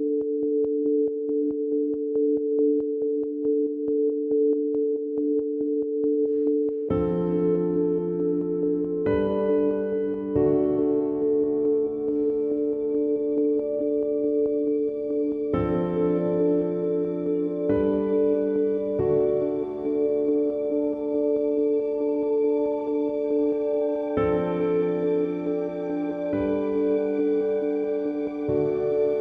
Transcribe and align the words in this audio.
you 0.00 0.33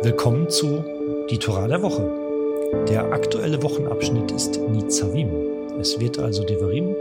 Willkommen 0.03 0.49
zu 0.49 0.83
Die 1.29 1.37
Torah 1.37 1.65
der 1.65 1.81
Woche. 1.81 2.03
Der 2.89 3.13
aktuelle 3.13 3.63
Wochenabschnitt 3.63 4.33
ist 4.33 4.59
Nizavim. 4.59 5.29
Es 5.79 5.97
wird 5.97 6.19
also 6.19 6.43
Devarim, 6.43 6.93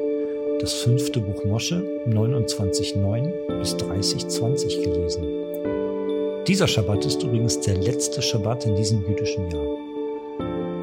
das 0.61 0.73
fünfte 0.73 1.19
Buch 1.19 1.45
Mosche, 1.45 1.83
29.9 2.07 3.59
bis 3.59 3.75
30.20 3.75 4.85
gelesen. 4.85 6.45
Dieser 6.47 6.69
Schabbat 6.69 7.05
ist 7.05 7.25
übrigens 7.25 7.59
der 7.59 7.77
letzte 7.77 8.23
Schabbat 8.23 8.67
in 8.67 8.77
diesem 8.77 9.05
jüdischen 9.05 9.51
Jahr. 9.51 9.67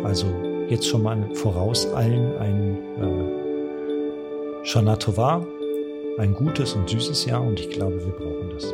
Also 0.03 0.25
jetzt 0.67 0.87
schon 0.87 1.03
mal 1.03 1.25
voraus 1.35 1.87
allen 1.93 2.37
ein 2.37 2.77
äh, 2.99 4.65
Shana 4.65 4.97
Tova, 4.97 5.47
ein 6.17 6.33
gutes 6.33 6.73
und 6.73 6.89
süßes 6.89 7.23
Jahr 7.23 7.41
und 7.41 7.61
ich 7.61 7.69
glaube, 7.69 7.95
wir 8.05 8.11
brauchen 8.11 8.49
das. 8.53 8.73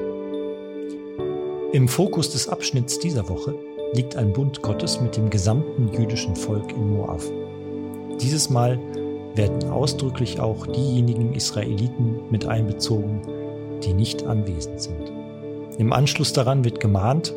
Im 1.75 1.89
Fokus 1.89 2.29
des 2.29 2.47
Abschnitts 2.47 2.99
dieser 2.99 3.27
Woche 3.27 3.53
liegt 3.91 4.15
ein 4.15 4.31
Bund 4.31 4.61
Gottes 4.61 5.01
mit 5.01 5.17
dem 5.17 5.29
gesamten 5.29 5.91
jüdischen 5.91 6.33
Volk 6.33 6.71
in 6.71 6.91
Moab. 6.91 7.21
Dieses 8.21 8.49
Mal 8.49 8.79
werden 9.35 9.69
ausdrücklich 9.69 10.39
auch 10.39 10.67
diejenigen 10.67 11.33
Israeliten 11.33 12.21
mit 12.31 12.45
einbezogen, 12.45 13.19
die 13.83 13.93
nicht 13.93 14.25
anwesend 14.25 14.81
sind. 14.83 15.11
Im 15.77 15.91
Anschluss 15.91 16.31
daran 16.31 16.63
wird 16.63 16.79
gemahnt, 16.79 17.33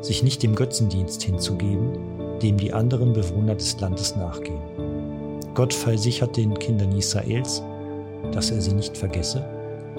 sich 0.00 0.22
nicht 0.22 0.42
dem 0.42 0.54
Götzendienst 0.54 1.22
hinzugeben, 1.22 1.98
dem 2.40 2.56
die 2.56 2.72
anderen 2.72 3.12
Bewohner 3.12 3.56
des 3.56 3.78
Landes 3.78 4.16
nachgehen. 4.16 4.62
Gott 5.52 5.74
versichert 5.74 6.38
den 6.38 6.58
Kindern 6.58 6.96
Israels, 6.96 7.62
dass 8.32 8.50
er 8.50 8.62
sie 8.62 8.72
nicht 8.72 8.96
vergesse, 8.96 9.44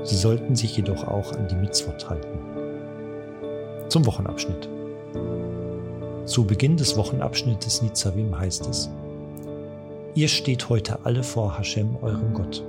sie 0.03 0.16
sollten 0.16 0.55
sich 0.55 0.75
jedoch 0.75 1.08
auch 1.08 1.31
an 1.33 1.48
die 1.48 1.58
Mitzvot 1.58 2.09
halten 2.09 2.39
zum 3.89 4.05
Wochenabschnitt. 4.05 4.69
Zu 6.25 6.45
Beginn 6.45 6.77
des 6.77 6.97
Wochenabschnittes 6.97 7.81
Nizavim 7.81 8.38
heißt 8.38 8.67
es, 8.67 8.89
Ihr 10.13 10.27
steht 10.27 10.67
heute 10.69 11.05
alle 11.05 11.23
vor 11.23 11.57
Hashem, 11.57 11.95
eurem 12.02 12.33
Gott. 12.33 12.63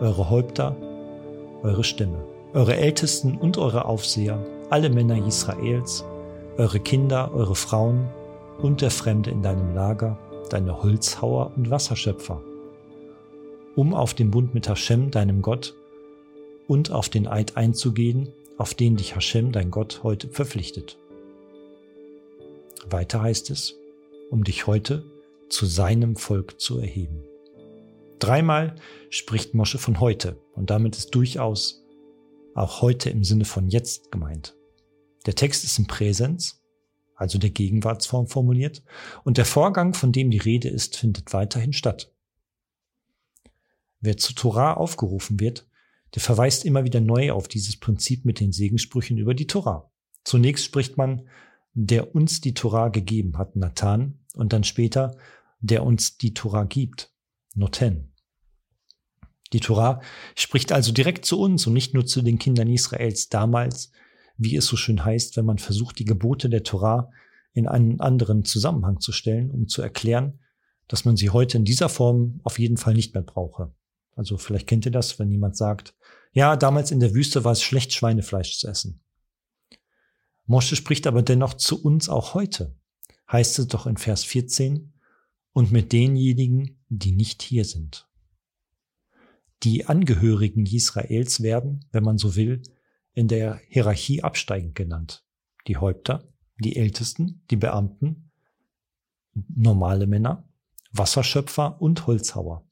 Eure 0.00 0.30
Häupter, 0.30 0.74
eure 1.62 1.84
Stämme, 1.84 2.18
eure 2.52 2.76
Ältesten 2.76 3.38
und 3.38 3.56
eure 3.56 3.84
Aufseher, 3.84 4.44
alle 4.68 4.90
Männer 4.90 5.24
Israels, 5.26 6.04
eure 6.58 6.80
Kinder, 6.80 7.32
eure 7.32 7.54
Frauen 7.54 8.08
und 8.60 8.80
der 8.80 8.90
Fremde 8.90 9.30
in 9.30 9.42
deinem 9.42 9.74
Lager, 9.74 10.18
deine 10.50 10.82
Holzhauer 10.82 11.52
und 11.56 11.70
Wasserschöpfer, 11.70 12.40
um 13.76 13.94
auf 13.94 14.14
den 14.14 14.30
Bund 14.30 14.54
mit 14.54 14.68
Hashem, 14.68 15.10
deinem 15.10 15.40
Gott, 15.40 15.74
und 16.66 16.90
auf 16.90 17.08
den 17.08 17.26
Eid 17.26 17.56
einzugehen, 17.56 18.32
auf 18.56 18.74
den 18.74 18.96
dich 18.96 19.14
Hashem, 19.14 19.52
dein 19.52 19.70
Gott, 19.70 20.02
heute 20.02 20.28
verpflichtet. 20.28 20.98
Weiter 22.86 23.22
heißt 23.22 23.50
es, 23.50 23.74
um 24.30 24.44
dich 24.44 24.66
heute 24.66 25.04
zu 25.48 25.66
seinem 25.66 26.16
Volk 26.16 26.60
zu 26.60 26.78
erheben. 26.78 27.22
Dreimal 28.18 28.76
spricht 29.10 29.54
Mosche 29.54 29.78
von 29.78 30.00
heute 30.00 30.40
und 30.54 30.70
damit 30.70 30.96
ist 30.96 31.14
durchaus 31.14 31.84
auch 32.54 32.82
heute 32.82 33.10
im 33.10 33.24
Sinne 33.24 33.44
von 33.44 33.68
jetzt 33.68 34.12
gemeint. 34.12 34.56
Der 35.26 35.34
Text 35.34 35.64
ist 35.64 35.78
im 35.78 35.86
Präsens, 35.86 36.62
also 37.16 37.38
der 37.38 37.50
Gegenwartsform 37.50 38.28
formuliert, 38.28 38.82
und 39.24 39.38
der 39.38 39.44
Vorgang, 39.44 39.94
von 39.94 40.12
dem 40.12 40.30
die 40.30 40.38
Rede 40.38 40.68
ist, 40.68 40.96
findet 40.96 41.32
weiterhin 41.32 41.72
statt. 41.72 42.12
Wer 44.00 44.16
zu 44.16 44.34
Torah 44.34 44.74
aufgerufen 44.74 45.40
wird, 45.40 45.66
der 46.14 46.22
verweist 46.22 46.64
immer 46.64 46.84
wieder 46.84 47.00
neu 47.00 47.32
auf 47.32 47.48
dieses 47.48 47.78
Prinzip 47.78 48.24
mit 48.24 48.40
den 48.40 48.52
Segenssprüchen 48.52 49.18
über 49.18 49.34
die 49.34 49.46
Tora. 49.46 49.90
Zunächst 50.24 50.64
spricht 50.64 50.96
man, 50.96 51.28
der 51.74 52.14
uns 52.14 52.40
die 52.40 52.54
Tora 52.54 52.88
gegeben 52.88 53.36
hat, 53.36 53.56
Nathan, 53.56 54.20
und 54.34 54.52
dann 54.52 54.64
später, 54.64 55.16
der 55.60 55.84
uns 55.84 56.16
die 56.16 56.34
Tora 56.34 56.64
gibt, 56.64 57.12
Noten. 57.54 58.12
Die 59.52 59.60
Tora 59.60 60.00
spricht 60.34 60.72
also 60.72 60.92
direkt 60.92 61.24
zu 61.24 61.40
uns 61.40 61.66
und 61.66 61.74
nicht 61.74 61.94
nur 61.94 62.06
zu 62.06 62.22
den 62.22 62.38
Kindern 62.38 62.68
Israels 62.68 63.28
damals, 63.28 63.92
wie 64.36 64.56
es 64.56 64.66
so 64.66 64.76
schön 64.76 65.04
heißt, 65.04 65.36
wenn 65.36 65.44
man 65.44 65.58
versucht, 65.58 65.98
die 65.98 66.04
Gebote 66.04 66.48
der 66.48 66.64
Tora 66.64 67.10
in 67.52 67.68
einen 67.68 68.00
anderen 68.00 68.44
Zusammenhang 68.44 69.00
zu 69.00 69.12
stellen, 69.12 69.50
um 69.50 69.68
zu 69.68 69.80
erklären, 69.80 70.40
dass 70.88 71.04
man 71.04 71.16
sie 71.16 71.30
heute 71.30 71.56
in 71.56 71.64
dieser 71.64 71.88
Form 71.88 72.40
auf 72.42 72.58
jeden 72.58 72.76
Fall 72.76 72.94
nicht 72.94 73.14
mehr 73.14 73.22
brauche. 73.22 73.72
Also 74.16 74.36
vielleicht 74.38 74.66
kennt 74.66 74.86
ihr 74.86 74.92
das, 74.92 75.18
wenn 75.18 75.30
jemand 75.30 75.56
sagt, 75.56 75.94
ja, 76.32 76.56
damals 76.56 76.90
in 76.90 77.00
der 77.00 77.14
Wüste 77.14 77.44
war 77.44 77.52
es 77.52 77.62
schlecht, 77.62 77.92
Schweinefleisch 77.92 78.58
zu 78.58 78.68
essen. 78.68 79.00
Mosche 80.46 80.76
spricht 80.76 81.06
aber 81.06 81.22
dennoch 81.22 81.54
zu 81.54 81.82
uns 81.82 82.08
auch 82.08 82.34
heute. 82.34 82.76
Heißt 83.30 83.58
es 83.58 83.68
doch 83.68 83.86
in 83.86 83.96
Vers 83.96 84.24
14, 84.24 84.94
und 85.54 85.72
mit 85.72 85.92
denjenigen, 85.92 86.84
die 86.88 87.12
nicht 87.12 87.40
hier 87.40 87.64
sind. 87.64 88.08
Die 89.62 89.86
Angehörigen 89.86 90.66
Israels 90.66 91.42
werden, 91.42 91.86
wenn 91.92 92.04
man 92.04 92.18
so 92.18 92.36
will, 92.36 92.62
in 93.14 93.28
der 93.28 93.60
Hierarchie 93.68 94.22
absteigend 94.22 94.74
genannt. 94.74 95.24
Die 95.68 95.78
Häupter, 95.78 96.28
die 96.58 96.76
Ältesten, 96.76 97.42
die 97.50 97.56
Beamten, 97.56 98.32
normale 99.32 100.06
Männer, 100.06 100.46
Wasserschöpfer 100.90 101.80
und 101.80 102.06
Holzhauer. 102.06 102.68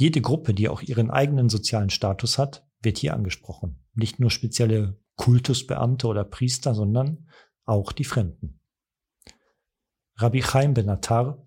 Jede 0.00 0.22
Gruppe, 0.22 0.54
die 0.54 0.70
auch 0.70 0.80
ihren 0.80 1.10
eigenen 1.10 1.50
sozialen 1.50 1.90
Status 1.90 2.38
hat, 2.38 2.66
wird 2.80 2.96
hier 2.96 3.12
angesprochen. 3.12 3.84
Nicht 3.92 4.18
nur 4.18 4.30
spezielle 4.30 4.98
Kultusbeamte 5.16 6.06
oder 6.06 6.24
Priester, 6.24 6.74
sondern 6.74 7.28
auch 7.66 7.92
die 7.92 8.04
Fremden. 8.04 8.62
Rabbi 10.16 10.40
Chaim 10.40 10.72
Benatar, 10.72 11.46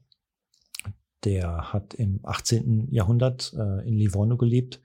der 1.23 1.73
hat 1.73 1.95
im 1.95 2.19
18. 2.21 2.89
Jahrhundert 2.91 3.55
äh, 3.57 3.87
in 3.87 3.95
Livorno 3.95 4.37
gelebt, 4.37 4.83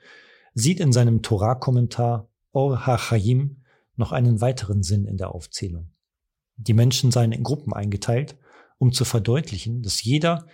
sieht 0.55 0.81
in 0.81 0.91
seinem 0.91 1.21
Torah-Kommentar 1.21 2.31
Or 2.53 2.87
HaChaim 2.87 3.63
noch 3.97 4.13
einen 4.13 4.41
weiteren 4.41 4.83
Sinn 4.83 5.05
in 5.05 5.19
der 5.19 5.35
Aufzählung. 5.35 5.93
Die 6.57 6.73
Menschen 6.73 7.11
seien 7.11 7.33
in 7.33 7.43
Gruppen 7.43 7.75
eingeteilt, 7.75 8.39
um 8.79 8.95
zu 8.95 9.05
verdeutlichen, 9.05 9.83
dass 9.83 10.03
jeder 10.03 10.47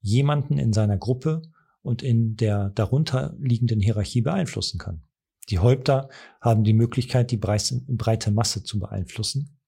jemanden 0.00 0.58
in 0.58 0.72
seiner 0.72 0.98
Gruppe 0.98 1.42
und 1.82 2.02
in 2.02 2.36
der 2.36 2.70
darunter 2.70 3.34
liegenden 3.38 3.80
Hierarchie 3.80 4.22
beeinflussen 4.22 4.78
kann. 4.78 5.02
Die 5.50 5.58
Häupter 5.58 6.08
haben 6.40 6.64
die 6.64 6.74
Möglichkeit, 6.74 7.30
die 7.30 7.36
breite 7.38 8.30
Masse 8.30 8.62
zu 8.62 8.78
beeinflussen. 8.78 9.58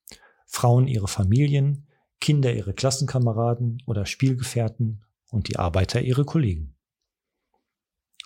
Frauen 0.46 0.88
ihre 0.88 1.08
Familien, 1.08 1.86
Kinder 2.20 2.52
ihre 2.52 2.74
Klassenkameraden 2.74 3.82
oder 3.86 4.04
Spielgefährten 4.04 5.02
und 5.30 5.48
die 5.48 5.56
Arbeiter 5.56 6.02
ihre 6.02 6.24
Kollegen. 6.24 6.76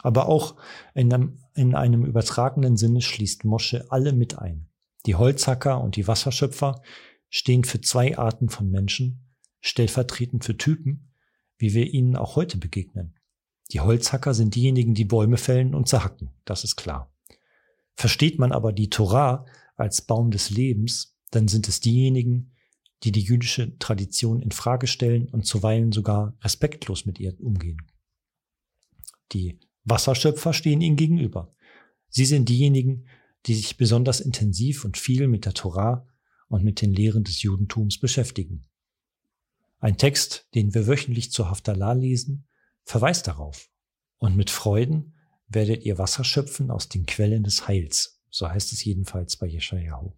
Aber 0.02 0.28
auch 0.28 0.56
in 0.94 1.12
einem, 1.12 1.38
in 1.54 1.74
einem 1.74 2.04
übertragenen 2.04 2.76
Sinne 2.76 3.00
schließt 3.00 3.44
Mosche 3.44 3.86
alle 3.90 4.12
mit 4.12 4.38
ein. 4.38 4.68
Die 5.06 5.14
Holzhacker 5.14 5.80
und 5.80 5.96
die 5.96 6.08
Wasserschöpfer 6.08 6.82
stehen 7.28 7.64
für 7.64 7.80
zwei 7.80 8.18
Arten 8.18 8.48
von 8.48 8.70
Menschen, 8.70 9.34
stellvertretend 9.60 10.44
für 10.44 10.56
Typen, 10.56 11.12
wie 11.58 11.74
wir 11.74 11.92
ihnen 11.92 12.16
auch 12.16 12.36
heute 12.36 12.58
begegnen. 12.58 13.13
Die 13.72 13.80
Holzhacker 13.80 14.34
sind 14.34 14.54
diejenigen, 14.54 14.94
die 14.94 15.04
Bäume 15.04 15.36
fällen 15.36 15.74
und 15.74 15.88
zerhacken, 15.88 16.30
das 16.44 16.64
ist 16.64 16.76
klar. 16.76 17.12
Versteht 17.94 18.38
man 18.38 18.52
aber 18.52 18.72
die 18.72 18.90
Torah 18.90 19.46
als 19.76 20.02
Baum 20.02 20.30
des 20.30 20.50
Lebens, 20.50 21.16
dann 21.30 21.48
sind 21.48 21.68
es 21.68 21.80
diejenigen, 21.80 22.52
die 23.02 23.12
die 23.12 23.22
jüdische 23.22 23.78
Tradition 23.78 24.40
in 24.40 24.50
Frage 24.50 24.86
stellen 24.86 25.28
und 25.28 25.46
zuweilen 25.46 25.92
sogar 25.92 26.36
respektlos 26.42 27.06
mit 27.06 27.20
ihr 27.20 27.38
umgehen. 27.40 27.82
Die 29.32 29.58
Wasserschöpfer 29.84 30.52
stehen 30.52 30.80
ihnen 30.80 30.96
gegenüber. 30.96 31.50
Sie 32.08 32.24
sind 32.24 32.48
diejenigen, 32.48 33.06
die 33.46 33.54
sich 33.54 33.76
besonders 33.76 34.20
intensiv 34.20 34.84
und 34.84 34.96
viel 34.96 35.28
mit 35.28 35.44
der 35.44 35.54
Torah 35.54 36.06
und 36.48 36.64
mit 36.64 36.80
den 36.80 36.92
Lehren 36.92 37.24
des 37.24 37.42
Judentums 37.42 37.98
beschäftigen. 37.98 38.64
Ein 39.80 39.98
Text, 39.98 40.48
den 40.54 40.72
wir 40.72 40.86
wöchentlich 40.86 41.30
zur 41.30 41.50
Haftalah 41.50 41.92
lesen, 41.92 42.46
verweist 42.84 43.26
darauf. 43.26 43.70
Und 44.18 44.36
mit 44.36 44.50
Freuden 44.50 45.14
werdet 45.48 45.84
ihr 45.84 45.98
Wasser 45.98 46.24
schöpfen 46.24 46.70
aus 46.70 46.88
den 46.88 47.06
Quellen 47.06 47.42
des 47.42 47.68
Heils. 47.68 48.22
So 48.30 48.48
heißt 48.48 48.72
es 48.72 48.84
jedenfalls 48.84 49.36
bei 49.36 49.46
Jeschajahu. 49.46 50.12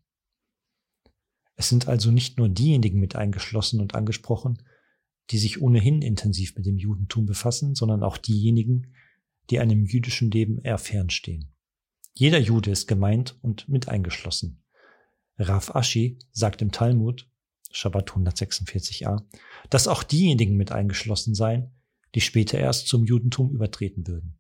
Es 1.54 1.68
sind 1.68 1.88
also 1.88 2.10
nicht 2.10 2.38
nur 2.38 2.48
diejenigen 2.48 3.00
mit 3.00 3.16
eingeschlossen 3.16 3.80
und 3.80 3.94
angesprochen, 3.94 4.62
die 5.30 5.38
sich 5.38 5.60
ohnehin 5.60 6.02
intensiv 6.02 6.54
mit 6.54 6.66
dem 6.66 6.76
Judentum 6.76 7.26
befassen, 7.26 7.74
sondern 7.74 8.02
auch 8.02 8.18
diejenigen, 8.18 8.94
die 9.50 9.58
einem 9.58 9.86
jüdischen 9.86 10.30
Leben 10.30 10.58
eher 10.58 10.78
fernstehen. 10.78 11.52
Jeder 12.14 12.38
Jude 12.38 12.70
ist 12.70 12.86
gemeint 12.86 13.38
und 13.42 13.68
mit 13.68 13.88
eingeschlossen. 13.88 14.62
Rav 15.38 15.74
Ashi 15.74 16.18
sagt 16.32 16.62
im 16.62 16.72
Talmud, 16.72 17.28
Shabbat 17.70 18.10
146a, 18.12 19.22
dass 19.68 19.88
auch 19.88 20.02
diejenigen 20.02 20.56
mit 20.56 20.72
eingeschlossen 20.72 21.34
seien, 21.34 21.72
die 22.16 22.22
später 22.22 22.58
erst 22.58 22.88
zum 22.88 23.04
Judentum 23.04 23.50
übertreten 23.50 24.06
würden. 24.06 24.38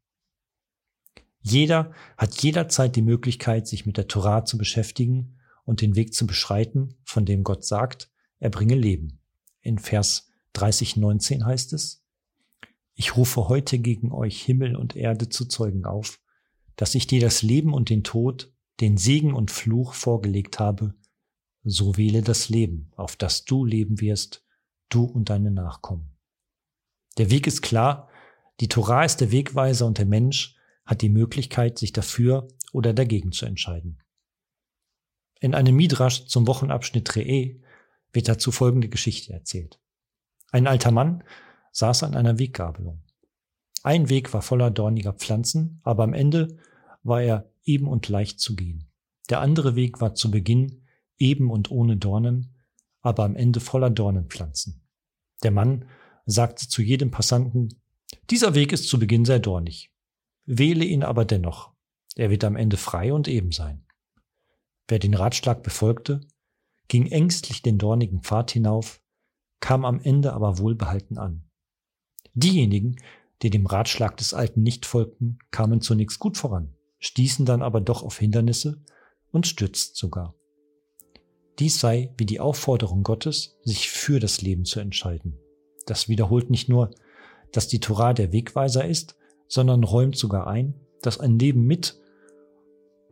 Jeder 1.42 1.92
hat 2.16 2.42
jederzeit 2.42 2.96
die 2.96 3.02
Möglichkeit, 3.02 3.68
sich 3.68 3.84
mit 3.84 3.98
der 3.98 4.08
Torah 4.08 4.46
zu 4.46 4.56
beschäftigen 4.56 5.36
und 5.66 5.82
den 5.82 5.94
Weg 5.94 6.14
zu 6.14 6.26
beschreiten, 6.26 6.96
von 7.04 7.26
dem 7.26 7.44
Gott 7.44 7.66
sagt, 7.66 8.10
er 8.38 8.48
bringe 8.48 8.74
Leben. 8.76 9.20
In 9.60 9.78
Vers 9.78 10.30
30,19 10.54 11.44
heißt 11.44 11.74
es, 11.74 12.02
ich 12.94 13.14
rufe 13.14 13.46
heute 13.50 13.78
gegen 13.78 14.10
euch 14.10 14.40
Himmel 14.40 14.74
und 14.74 14.96
Erde 14.96 15.28
zu 15.28 15.44
Zeugen 15.44 15.84
auf, 15.84 16.18
dass 16.76 16.94
ich 16.94 17.06
dir 17.06 17.20
das 17.20 17.42
Leben 17.42 17.74
und 17.74 17.90
den 17.90 18.04
Tod, 18.04 18.54
den 18.80 18.96
Segen 18.96 19.34
und 19.34 19.50
Fluch 19.50 19.92
vorgelegt 19.92 20.58
habe, 20.58 20.94
so 21.62 21.98
wähle 21.98 22.22
das 22.22 22.48
Leben, 22.48 22.90
auf 22.96 23.16
das 23.16 23.44
du 23.44 23.66
leben 23.66 24.00
wirst, 24.00 24.46
du 24.88 25.04
und 25.04 25.28
deine 25.28 25.50
Nachkommen. 25.50 26.15
Der 27.18 27.30
Weg 27.30 27.46
ist 27.46 27.62
klar, 27.62 28.08
die 28.60 28.68
Torah 28.68 29.04
ist 29.04 29.20
der 29.20 29.32
Wegweiser 29.32 29.86
und 29.86 29.98
der 29.98 30.06
Mensch 30.06 30.56
hat 30.84 31.02
die 31.02 31.08
Möglichkeit, 31.08 31.78
sich 31.78 31.92
dafür 31.92 32.48
oder 32.72 32.92
dagegen 32.92 33.32
zu 33.32 33.46
entscheiden. 33.46 34.02
In 35.40 35.54
einem 35.54 35.76
Midrash 35.76 36.26
zum 36.26 36.46
Wochenabschnitt 36.46 37.10
Re'e 37.10 37.60
wird 38.12 38.28
dazu 38.28 38.52
folgende 38.52 38.88
Geschichte 38.88 39.32
erzählt. 39.32 39.78
Ein 40.50 40.66
alter 40.66 40.90
Mann 40.90 41.24
saß 41.72 42.04
an 42.04 42.14
einer 42.14 42.38
Weggabelung. 42.38 43.02
Ein 43.82 44.08
Weg 44.08 44.32
war 44.32 44.42
voller 44.42 44.70
dorniger 44.70 45.12
Pflanzen, 45.12 45.80
aber 45.82 46.04
am 46.04 46.14
Ende 46.14 46.58
war 47.02 47.22
er 47.22 47.50
eben 47.64 47.88
und 47.88 48.08
leicht 48.08 48.40
zu 48.40 48.56
gehen. 48.56 48.90
Der 49.28 49.40
andere 49.40 49.76
Weg 49.76 50.00
war 50.00 50.14
zu 50.14 50.30
Beginn 50.30 50.86
eben 51.18 51.50
und 51.50 51.70
ohne 51.70 51.96
Dornen, 51.96 52.54
aber 53.00 53.24
am 53.24 53.36
Ende 53.36 53.60
voller 53.60 53.90
Dornenpflanzen. 53.90 54.82
Der 55.42 55.50
Mann 55.50 55.84
sagte 56.26 56.68
zu 56.68 56.82
jedem 56.82 57.10
Passanten, 57.10 57.80
dieser 58.30 58.54
Weg 58.54 58.72
ist 58.72 58.88
zu 58.88 58.98
Beginn 58.98 59.24
sehr 59.24 59.38
dornig, 59.38 59.90
Wähle 60.46 60.84
ihn 60.84 61.02
aber 61.02 61.24
dennoch. 61.24 61.72
Er 62.14 62.30
wird 62.30 62.44
am 62.44 62.54
Ende 62.56 62.76
frei 62.76 63.12
und 63.12 63.26
eben 63.26 63.50
sein. 63.50 63.84
Wer 64.86 65.00
den 65.00 65.14
Ratschlag 65.14 65.64
befolgte, 65.64 66.20
ging 66.86 67.06
ängstlich 67.06 67.62
den 67.62 67.78
dornigen 67.78 68.22
Pfad 68.22 68.52
hinauf, 68.52 69.02
kam 69.58 69.84
am 69.84 70.00
Ende 70.00 70.32
aber 70.32 70.58
wohlbehalten 70.58 71.18
an. 71.18 71.50
Diejenigen, 72.34 72.96
die 73.42 73.50
dem 73.50 73.66
Ratschlag 73.66 74.16
des 74.16 74.34
Alten 74.34 74.62
nicht 74.62 74.86
folgten, 74.86 75.38
kamen 75.50 75.80
zunächst 75.80 76.20
gut 76.20 76.36
voran, 76.36 76.74
stießen 77.00 77.44
dann 77.44 77.60
aber 77.60 77.80
doch 77.80 78.04
auf 78.04 78.18
Hindernisse 78.18 78.80
und 79.32 79.48
stürzten 79.48 79.96
sogar. 79.96 80.36
Dies 81.58 81.80
sei 81.80 82.14
wie 82.18 82.26
die 82.26 82.38
Aufforderung 82.38 83.02
Gottes, 83.02 83.58
sich 83.62 83.90
für 83.90 84.20
das 84.20 84.42
Leben 84.42 84.64
zu 84.64 84.78
entscheiden. 84.78 85.38
Das 85.86 86.08
wiederholt 86.08 86.50
nicht 86.50 86.68
nur, 86.68 86.90
dass 87.52 87.68
die 87.68 87.80
Torah 87.80 88.12
der 88.12 88.32
Wegweiser 88.32 88.84
ist, 88.86 89.16
sondern 89.48 89.84
räumt 89.84 90.16
sogar 90.16 90.46
ein, 90.46 90.74
dass 91.00 91.20
ein 91.20 91.38
Leben 91.38 91.62
mit 91.62 91.96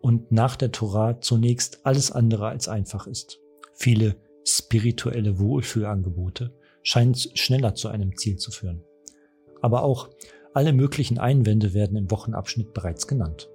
und 0.00 0.30
nach 0.32 0.56
der 0.56 0.72
Torah 0.72 1.20
zunächst 1.20 1.86
alles 1.86 2.12
andere 2.12 2.48
als 2.48 2.68
einfach 2.68 3.06
ist. 3.06 3.40
Viele 3.72 4.16
spirituelle 4.44 5.38
Wohlfühlangebote 5.38 6.52
scheinen 6.82 7.14
schneller 7.14 7.74
zu 7.74 7.88
einem 7.88 8.16
Ziel 8.16 8.36
zu 8.36 8.50
führen. 8.50 8.84
Aber 9.62 9.82
auch 9.82 10.10
alle 10.52 10.72
möglichen 10.72 11.18
Einwände 11.18 11.72
werden 11.72 11.96
im 11.96 12.10
Wochenabschnitt 12.10 12.74
bereits 12.74 13.06
genannt. 13.06 13.48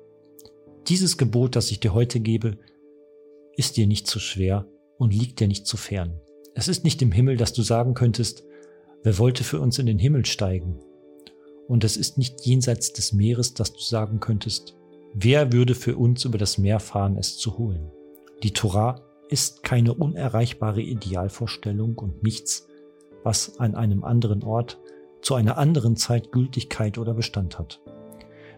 Dieses 0.87 1.17
Gebot, 1.17 1.55
das 1.55 1.69
ich 1.69 1.79
dir 1.79 1.93
heute 1.93 2.19
gebe, 2.19 2.57
ist 3.55 3.77
dir 3.77 3.85
nicht 3.85 4.07
zu 4.07 4.19
schwer 4.19 4.65
und 4.97 5.13
liegt 5.13 5.39
dir 5.39 5.47
nicht 5.47 5.67
zu 5.67 5.77
fern. 5.77 6.19
Es 6.55 6.67
ist 6.67 6.83
nicht 6.83 7.01
im 7.01 7.11
Himmel, 7.11 7.37
dass 7.37 7.53
du 7.53 7.61
sagen 7.61 7.93
könntest, 7.93 8.43
wer 9.03 9.17
wollte 9.17 9.43
für 9.43 9.59
uns 9.59 9.79
in 9.79 9.85
den 9.85 9.99
Himmel 9.99 10.25
steigen 10.25 10.79
und 11.69 11.83
es 11.83 11.97
ist 11.97 12.17
nicht 12.17 12.45
jenseits 12.45 12.93
des 12.93 13.13
Meeres, 13.13 13.53
dass 13.53 13.71
du 13.73 13.79
sagen 13.79 14.19
könntest, 14.19 14.75
wer 15.13 15.53
würde 15.53 15.75
für 15.75 15.97
uns 15.97 16.25
über 16.25 16.39
das 16.39 16.57
Meer 16.57 16.79
fahren, 16.79 17.15
es 17.15 17.37
zu 17.37 17.57
holen. 17.59 17.91
Die 18.41 18.53
Torah 18.53 19.01
ist 19.29 19.61
keine 19.61 19.93
unerreichbare 19.93 20.81
Idealvorstellung 20.81 21.95
und 21.95 22.23
nichts, 22.23 22.67
was 23.23 23.59
an 23.59 23.75
einem 23.75 24.03
anderen 24.03 24.43
Ort 24.43 24.79
zu 25.21 25.35
einer 25.35 25.59
anderen 25.59 25.95
Zeit 25.95 26.31
Gültigkeit 26.31 26.97
oder 26.97 27.13
Bestand 27.13 27.59
hat. 27.59 27.79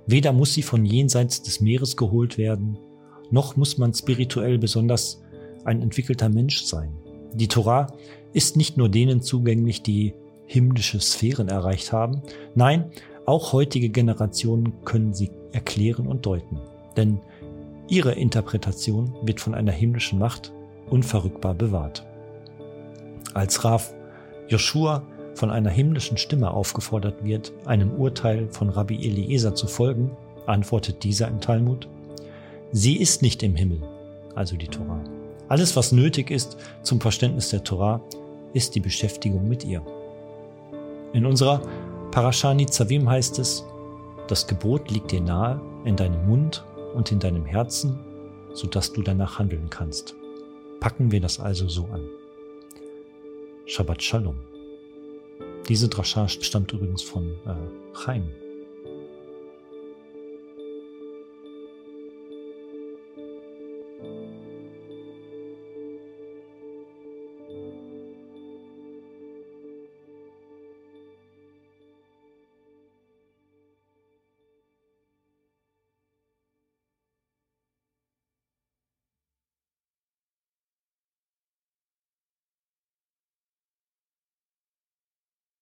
Weder 0.08 0.32
muss 0.32 0.54
sie 0.54 0.64
von 0.64 0.86
jenseits 0.86 1.42
des 1.42 1.60
Meeres 1.60 1.98
geholt 1.98 2.38
werden, 2.38 2.78
noch 3.30 3.58
muss 3.58 3.78
man 3.78 3.94
spirituell 3.94 4.58
besonders 4.58 5.22
ein 5.66 5.82
entwickelter 5.82 6.30
Mensch 6.30 6.64
sein. 6.64 6.94
Die 7.34 7.48
Torah 7.50 7.88
ist 8.32 8.56
nicht 8.56 8.78
nur 8.78 8.88
denen 8.88 9.22
zugänglich, 9.22 9.84
die 9.84 10.14
himmlische 10.52 11.00
Sphären 11.00 11.48
erreicht 11.48 11.94
haben. 11.94 12.22
Nein, 12.56 12.92
auch 13.26 13.54
heutige 13.54 13.88
Generationen 13.88 14.74
können 14.84 15.14
sie 15.14 15.32
erklären 15.54 16.08
und 16.08 16.26
deuten. 16.26 16.60
Denn 16.98 17.22
ihre 17.88 18.12
Interpretation 18.12 19.14
wird 19.24 19.40
von 19.40 19.56
einer 19.56 19.72
himmlischen 19.72 20.20
Macht 20.20 20.52
unverrückbar 20.90 21.54
bewahrt. 21.54 22.06
Als 23.34 23.64
Raf 23.64 23.94
Joshua 24.50 25.04
von 25.36 25.50
einer 25.52 25.70
himmlischen 25.70 26.18
Stimme 26.18 26.52
aufgefordert 26.52 27.24
wird, 27.24 27.54
einem 27.66 27.94
Urteil 27.94 28.50
von 28.50 28.68
Rabbi 28.68 28.96
Eliezer 28.96 29.56
zu 29.56 29.68
folgen, 29.68 30.12
antwortet 30.48 31.06
dieser 31.06 31.30
im 31.30 31.40
Talmud, 31.40 31.88
sie 32.74 32.98
ist 32.98 33.22
nicht 33.22 33.42
im 33.42 33.56
Himmel, 33.56 33.82
also 34.36 34.58
die 34.58 34.68
Torah. 34.68 35.02
Alles, 35.48 35.78
was 35.78 35.94
nötig 35.94 36.30
ist 36.30 36.58
zum 36.82 37.00
Verständnis 37.00 37.50
der 37.52 37.64
Torah, 37.64 38.02
ist 38.54 38.76
die 38.76 38.82
Beschäftigung 38.82 39.48
mit 39.48 39.64
ihr. 39.64 39.82
In 41.14 41.26
unserer 41.26 41.62
Parashani 42.12 42.66
Zavim 42.66 43.10
heißt 43.10 43.40
es, 43.40 43.66
das 44.28 44.48
Gebot 44.48 44.92
liegt 44.92 45.12
dir 45.12 45.22
nahe 45.22 45.62
in 45.84 45.96
deinem 45.96 46.26
Mund 46.28 46.64
und 46.94 47.12
in 47.12 47.20
deinem 47.20 47.46
Herzen, 47.46 48.00
sodass 48.54 48.94
du 48.94 49.02
danach 49.02 49.40
handeln 49.40 49.70
kannst. 49.70 50.16
Packen 50.80 51.12
wir 51.12 51.20
das 51.20 51.40
also 51.40 51.68
so 51.68 51.86
an. 51.92 52.08
Shabbat 53.66 54.02
Shalom. 54.02 54.38
Diese 55.68 55.90
Drascha 55.90 56.28
stammt 56.28 56.74
übrigens 56.74 57.02
von 57.02 57.26
äh, 57.46 57.94
Chaim, 57.94 58.24